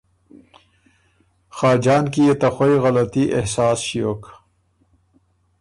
خاجان 1.55 2.03
کی 2.13 2.21
يې 2.27 2.35
ته 2.41 2.47
خوئ 2.55 2.75
غلطي 2.83 3.23
احساس 3.37 3.79
ݭیوک 3.87 4.21